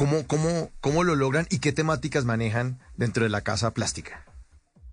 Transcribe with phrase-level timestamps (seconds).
[0.00, 4.24] ¿Cómo, cómo, ¿Cómo lo logran y qué temáticas manejan dentro de la casa plástica?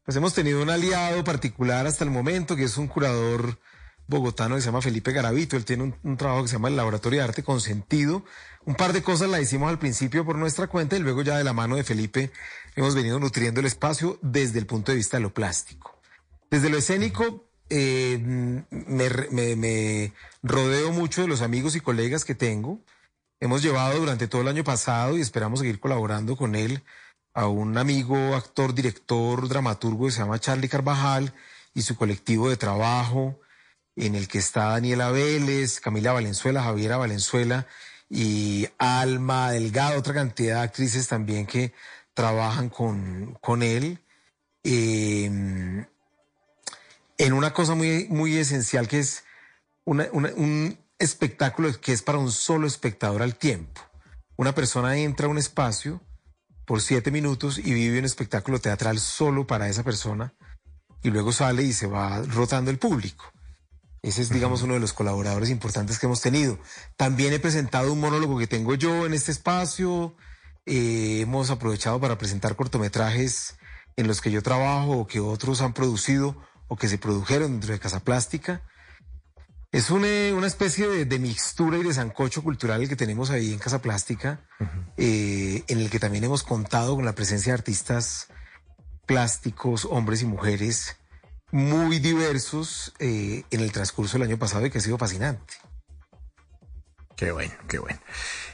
[0.03, 3.57] Pues hemos tenido un aliado particular hasta el momento, que es un curador
[4.07, 5.55] bogotano que se llama Felipe Garavito.
[5.55, 8.25] Él tiene un, trabajo que se llama el Laboratorio de Arte con Sentido.
[8.65, 11.45] Un par de cosas la hicimos al principio por nuestra cuenta y luego ya de
[11.45, 12.29] la mano de Felipe
[12.75, 16.01] hemos venido nutriendo el espacio desde el punto de vista de lo plástico.
[16.51, 22.81] Desde lo escénico, eh, me, me rodeo mucho de los amigos y colegas que tengo
[23.39, 26.83] hemos llevado durante todo el año pasado y esperamos seguir colaborando con él
[27.33, 31.33] a un amigo, actor, director, dramaturgo que se llama Charlie Carvajal
[31.73, 33.39] y su colectivo de trabajo
[33.95, 37.67] en el que está Daniela Vélez, Camila Valenzuela, Javiera Valenzuela
[38.09, 41.73] y Alma Delgado, otra cantidad de actrices también que
[42.13, 43.99] trabajan con, con él.
[44.63, 45.25] Eh,
[47.17, 49.23] en una cosa muy, muy esencial que es
[49.85, 53.81] una, un, espectáculo que es para un solo espectador al tiempo.
[54.35, 56.01] Una persona entra a un espacio
[56.65, 60.33] por siete minutos y vive un espectáculo teatral solo para esa persona
[61.03, 63.25] y luego sale y se va rotando el público.
[64.01, 66.59] Ese es, digamos, uno de los colaboradores importantes que hemos tenido.
[66.95, 70.15] También he presentado un monólogo que tengo yo en este espacio.
[70.65, 73.55] Eh, hemos aprovechado para presentar cortometrajes
[73.95, 77.73] en los que yo trabajo o que otros han producido o que se produjeron dentro
[77.73, 78.61] de Casa Plástica.
[79.71, 83.59] Es una, una especie de, de, mixtura y de sancocho cultural que tenemos ahí en
[83.59, 84.93] Casa Plástica, uh -huh.
[84.97, 88.27] eh, en el que también hemos contado con la presencia de artistas
[89.05, 90.95] plásticos, hombres y mujeres,
[91.51, 95.53] muy diversos eh, en el transcurso del año pasado y que ha sido fascinante.
[97.15, 97.99] Qué bueno, qué bueno.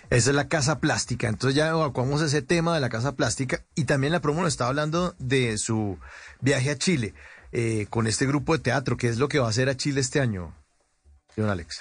[0.09, 1.27] Esa es la casa plástica.
[1.27, 4.69] Entonces ya evacuamos ese tema de la casa plástica y también la promo nos estaba
[4.69, 5.99] hablando de su
[6.39, 7.13] viaje a Chile
[7.51, 8.95] eh, con este grupo de teatro.
[8.95, 10.55] ¿Qué es lo que va a hacer a Chile este año?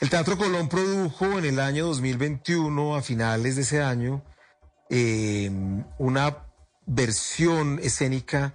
[0.01, 4.23] El Teatro Colón produjo en el año 2021, a finales de ese año,
[4.89, 5.51] eh,
[5.99, 6.47] una
[6.87, 8.55] versión escénica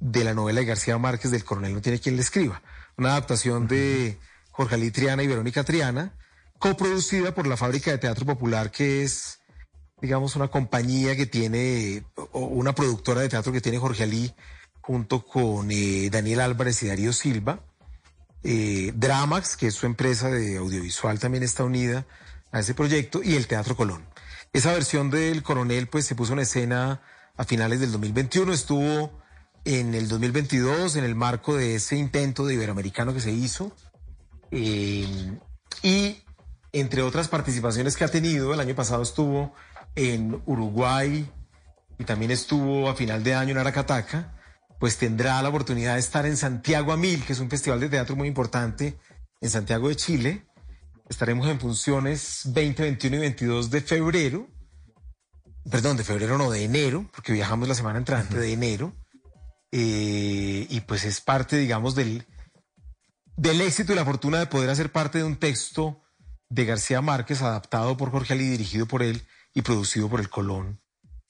[0.00, 2.62] de la novela de García Márquez del Coronel No tiene quien le escriba.
[2.96, 4.18] Una adaptación de
[4.50, 6.12] Jorge Ali Triana y Verónica Triana,
[6.58, 9.40] coproducida por la Fábrica de Teatro Popular, que es,
[10.00, 14.32] digamos, una compañía que tiene, o una productora de teatro que tiene Jorge Ali,
[14.80, 17.60] junto con eh, Daniel Álvarez y Darío Silva.
[18.44, 22.06] Eh, Dramax, que es su empresa de audiovisual, también está unida
[22.52, 24.04] a ese proyecto, y el Teatro Colón.
[24.52, 27.00] Esa versión del Coronel, pues se puso en escena
[27.36, 29.18] a finales del 2021, estuvo
[29.64, 33.74] en el 2022 en el marco de ese intento de iberoamericano que se hizo,
[34.50, 35.38] eh,
[35.82, 36.22] y
[36.72, 39.54] entre otras participaciones que ha tenido, el año pasado estuvo
[39.96, 41.30] en Uruguay
[41.98, 44.34] y también estuvo a final de año en Aracataca
[44.78, 47.88] pues tendrá la oportunidad de estar en Santiago a Mil, que es un festival de
[47.88, 48.98] teatro muy importante
[49.40, 50.46] en Santiago de Chile.
[51.08, 54.48] Estaremos en funciones 20, 21 y 22 de febrero.
[55.70, 58.40] Perdón, de febrero no, de enero, porque viajamos la semana entrante uh -huh.
[58.40, 58.96] de enero.
[59.72, 62.26] Eh, y pues es parte, digamos, del,
[63.36, 66.02] del éxito y la fortuna de poder hacer parte de un texto
[66.48, 70.80] de García Márquez adaptado por Jorge Ali, dirigido por él y producido por el Colón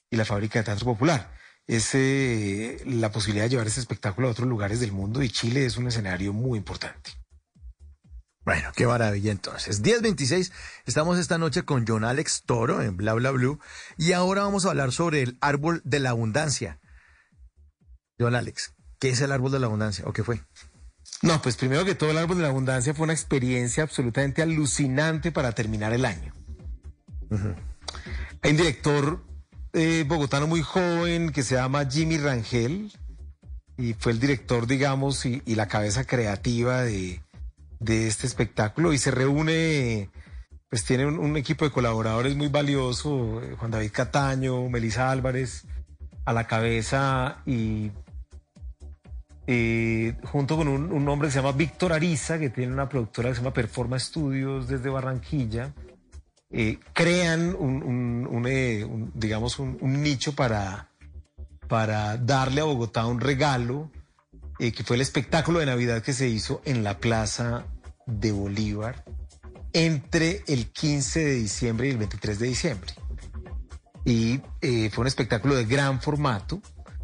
[0.09, 1.35] y la Fábrica de Teatro Popular
[1.67, 5.65] es eh, la posibilidad de llevar ese espectáculo a otros lugares del mundo y Chile
[5.65, 7.11] es un escenario muy importante.
[8.43, 9.81] Bueno, qué maravilla entonces.
[9.81, 10.51] 10.26,
[10.85, 13.59] estamos esta noche con John Alex Toro en Bla Bla Blue
[13.97, 16.79] y ahora vamos a hablar sobre el árbol de la abundancia.
[18.19, 20.41] John Alex, ¿qué es el árbol de la abundancia o qué fue?
[21.23, 25.31] No, pues primero que todo el árbol de la abundancia fue una experiencia absolutamente alucinante
[25.31, 26.31] para terminar el año.
[27.31, 27.55] Uh -huh.
[28.43, 29.25] Hay un director
[29.75, 32.93] eh, bogotano muy joven que se llama Jimmy Rangel
[33.77, 37.21] y fue el director, digamos, y, la cabeza creativa de,
[37.81, 40.09] de, este espectáculo y se reúne,
[40.69, 45.65] pues tiene un, equipo de colaboradores muy valioso, Juan David Cataño, Melissa Álvarez
[46.23, 47.91] a la cabeza y
[49.45, 53.27] eh, junto con un, un, hombre que se llama Víctor Ariza, que tiene una productora
[53.27, 55.73] que se llama Performa Studios desde Barranquilla
[56.57, 60.89] eh, crean un, un, un, eh, un digamos, un, nicho para,
[61.67, 63.91] para darle a Bogotá un regalo,
[64.59, 67.65] eh, que fue el espectáculo de Navidad que se hizo en la Plaza
[68.05, 69.03] de Bolívar
[69.73, 72.93] entre el 15 de diciembre y el 23 de diciembre.
[74.05, 76.61] Y eh, fue un espectáculo de gran formato.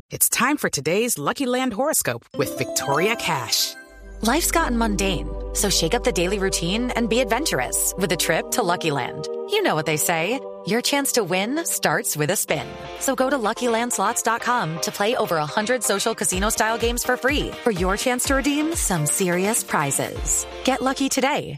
[0.10, 3.76] It's time for today's Lucky Land horoscope with Victoria Cash.
[4.22, 8.52] Life's gotten mundane, so shake up the daily routine and be adventurous with a trip
[8.52, 9.28] to Lucky Land.
[9.52, 10.40] You know what they say.
[10.66, 12.68] Your chance to win starts with a spin.
[13.00, 17.98] So go to LuckyLandSlots.com to play over 100 social casino-style games for free for your
[17.98, 20.46] chance to redeem some serious prizes.
[20.64, 21.56] Get lucky today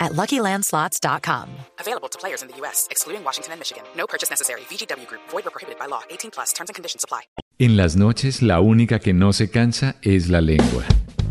[0.00, 1.48] at LuckyLandSlots.com.
[1.78, 3.84] Available to players in the U.S., excluding Washington and Michigan.
[3.96, 4.62] No purchase necessary.
[4.62, 5.22] VGW Group.
[5.30, 6.02] Void where prohibited by law.
[6.10, 6.52] 18 plus.
[6.52, 7.22] Terms and conditions apply.
[7.58, 10.84] En las noches, la única que no se cansa es la lengua.